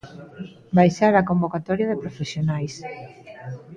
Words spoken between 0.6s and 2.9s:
Baixar a convocatoria de profesionais.